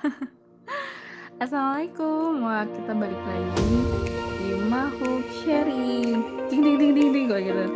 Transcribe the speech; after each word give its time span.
Assalamualaikum, 1.42 2.40
wah 2.40 2.64
kita 2.64 2.92
balik 2.96 3.20
lagi 3.28 3.76
di 4.40 4.48
Mahuk 4.64 5.24
Sharing. 5.44 6.48
Ding 6.48 6.62
ding 6.64 6.76
ding 6.80 6.92
ding 6.96 7.10
ding 7.12 7.24
gue 7.28 7.40
gitu. 7.44 7.66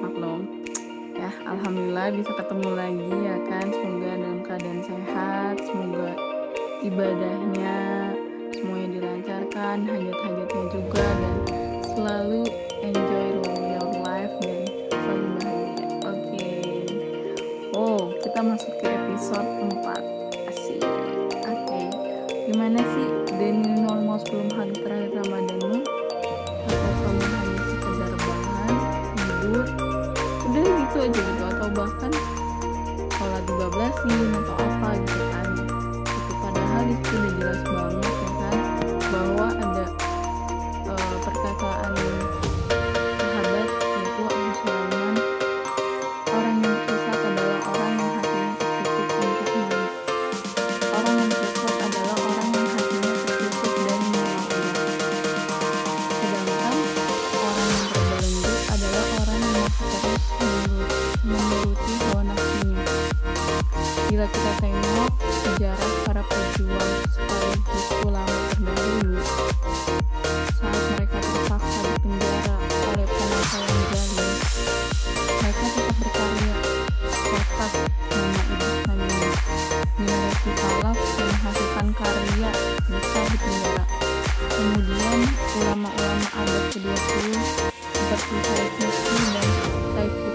Maklum. 0.00 0.64
Ya, 1.12 1.28
alhamdulillah 1.44 2.08
bisa 2.16 2.32
ketemu 2.40 2.70
lagi 2.72 3.10
ya 3.20 3.36
kan. 3.52 3.66
Semoga 3.68 4.10
dalam 4.16 4.40
keadaan 4.44 4.80
sehat, 4.80 5.54
semoga 5.60 6.10
ibadahnya 6.80 7.76
semuanya 8.56 8.88
dilancarkan, 8.96 9.76
hajat-hajatnya 9.84 10.64
juga 10.72 11.04
dan 11.04 11.36
selalu 11.84 12.42
enjoy 12.80 13.28
your 13.76 13.88
life 14.00 14.34
dan 14.40 14.64
selalu 14.88 15.26
bahagia. 15.36 15.76
Oke. 16.00 16.50
Oh, 17.76 18.16
kita 18.24 18.40
masuk 18.40 18.72
ke 18.80 18.88
episode 18.88 19.50
4 19.68 20.27
Gimana 22.58 22.82
sih 22.90 23.06
Deni 23.38 23.86
normal 23.86 24.18
sebelum 24.18 24.50
hari 24.58 24.74
terakhir 24.74 25.14
Ramadanmu? 25.14 25.78
Atau 26.66 26.92
kamu 27.06 27.22
hanya 27.30 27.60
sekedar 27.70 28.12
bahan, 28.18 28.74
tidur, 29.14 29.66
udah 30.42 30.64
gitu 30.66 30.96
aja 31.06 31.20
gitu 31.22 31.44
atau 31.54 31.68
bahkan 31.70 32.10
sholat 33.14 33.46
sih 34.02 34.22
atau 34.42 34.54
apa 34.58 34.90
gitu 35.06 35.27
bila 64.18 64.34
kita 64.34 64.52
tengok 64.58 65.12
sejarah 65.30 65.92
para 66.02 66.22
pejuang 66.26 66.90
sekaligus 67.06 67.86
ulama 68.02 68.38
terdahulu 68.50 69.22
saat 70.58 70.82
mereka 70.98 71.18
terpaksa 71.22 71.80
dipenjara 71.86 72.56
oleh 72.90 73.06
penguasa 73.06 73.58
yang 73.62 74.10
mereka 75.38 75.66
tetap 75.70 75.96
berkarya 76.02 76.54
atas 77.30 77.72
nama 78.10 78.42
ibu 78.42 78.66
Islamnya 78.66 79.30
generasi 79.94 80.50
salaf 80.50 80.98
yang 80.98 81.30
menghasilkan 81.38 81.88
karya 81.94 82.50
besar 82.90 83.24
di 83.30 83.38
penjara 83.38 83.84
kemudian 84.50 85.18
ulama-ulama 85.62 86.26
abad 86.34 86.64
ke-20 86.74 87.26
seperti 87.94 88.34
Said 88.34 88.72
Nursi 88.82 89.14
dan 89.94 90.27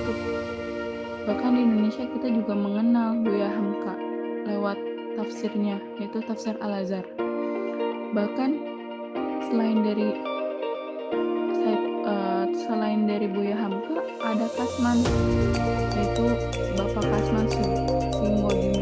bahkan 1.24 1.56
di 1.56 1.62
Indonesia 1.64 2.04
kita 2.04 2.28
juga 2.32 2.54
mengenal 2.56 3.20
Buya 3.24 3.48
Hamka 3.48 3.96
lewat 4.44 4.78
tafsirnya 5.16 5.80
yaitu 6.00 6.20
tafsir 6.28 6.56
Al-Azhar. 6.60 7.06
Bahkan 8.12 8.52
selain 9.48 9.80
dari 9.86 10.10
uh, 12.04 12.46
selain 12.68 13.08
dari 13.08 13.28
Buya 13.32 13.56
Hamka 13.56 14.04
ada 14.24 14.48
Kasman 14.52 15.00
yaitu 15.96 16.26
Bapak 16.76 17.06
Kasman 17.08 17.48
Singo 18.20 18.73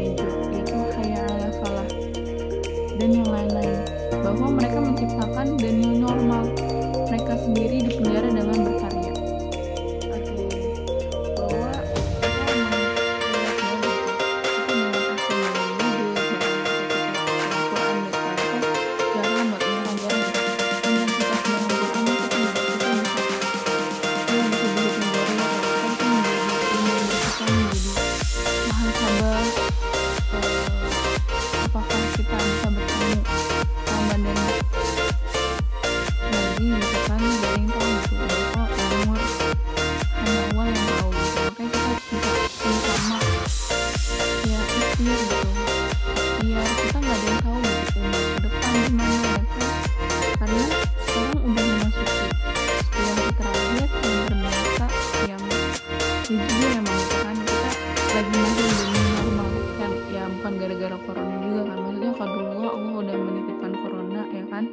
gara-gara 60.62 60.96
corona 61.02 61.36
juga 61.42 61.60
kan. 61.66 61.78
Maksudnya 61.82 62.12
kalau 62.14 62.38
dulu 62.38 62.68
Allah 62.70 62.94
udah 63.02 63.16
menitipkan 63.18 63.72
corona 63.82 64.22
ya 64.30 64.44
kan? 64.46 64.64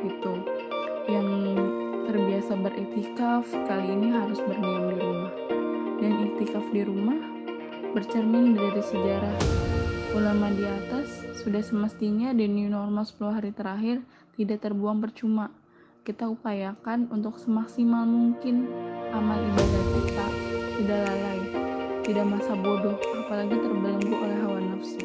Gitu. 0.00 0.32
Yang 1.12 1.28
terbiasa 2.08 2.52
beriktikaf 2.56 3.44
kali 3.68 3.86
ini 3.92 4.08
harus 4.16 4.40
berdiam 4.40 4.88
di 4.88 4.96
rumah. 4.96 5.32
Dan 6.00 6.12
iktikaf 6.32 6.64
di 6.72 6.80
rumah 6.80 7.18
bercermin 7.92 8.56
dari 8.56 8.80
sejarah. 8.80 9.36
Ulama 10.16 10.48
di 10.52 10.64
atas 10.64 11.28
sudah 11.44 11.60
semestinya 11.60 12.32
di 12.32 12.48
new 12.48 12.72
normal 12.72 13.04
10 13.04 13.36
hari 13.36 13.50
terakhir 13.52 14.00
tidak 14.40 14.64
terbuang 14.64 15.04
percuma. 15.04 15.52
Kita 16.02 16.26
upayakan 16.26 17.12
untuk 17.12 17.36
semaksimal 17.38 18.08
mungkin 18.08 18.66
amal 19.12 19.38
ibadah 19.38 19.84
kita 19.92 20.26
tidak 20.80 21.00
lalai 21.06 21.71
tidak 22.02 22.26
masa 22.26 22.58
bodoh 22.58 22.98
apalagi 23.14 23.54
terbelenggu 23.62 24.10
oleh 24.10 24.38
hawa 24.42 24.58
nafsu. 24.58 24.98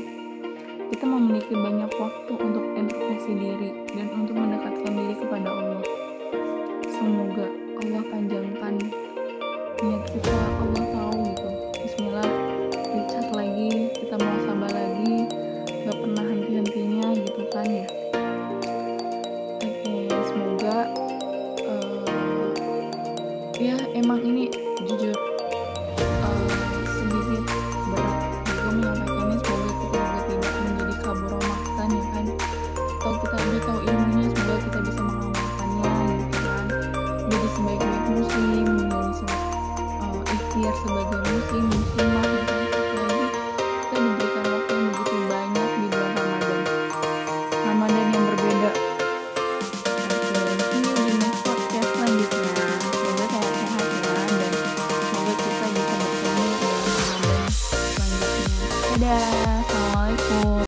Kita 0.89 1.05
memiliki 1.05 1.53
banyak 1.53 1.93
waktu 1.93 2.33
untuk 2.33 2.65
introspeksi 2.73 3.31
diri 3.37 3.69
dan 3.93 4.09
untuk 4.17 4.33
mendekatkan 4.33 4.91
diri 4.97 5.13
kepada 5.13 5.45
Allah. 5.45 5.85
Semoga 6.89 7.45
Allah 7.85 8.01
panjangkan 8.01 8.73
niat 9.77 10.03
kita 10.09 10.33
Allah 10.33 10.85
tahu 10.89 11.17
gitu. 11.21 11.49
Bismillah 11.85 12.29
dicat 12.73 13.29
lagi 13.29 13.69
kita 13.93 14.15
mau 14.17 14.37
sabar 14.49 14.71
lagi 14.73 15.29
gak 15.85 15.97
pernah 16.01 16.25
henti-hentinya 16.25 17.07
gitu 17.13 17.41
kan 17.53 17.67
ya. 17.69 17.87
Oke 19.61 20.09
semoga 20.33 20.77
eh, 21.61 22.09
ya 23.61 23.77
emang 23.93 24.25
ini 24.25 24.49
jujur 24.81 25.36
muslim 38.11 38.67
dan 38.87 39.07
uh, 39.11 40.33
ikhtiar 40.35 40.73
sebagai 40.83 41.19
muslim 41.27 41.86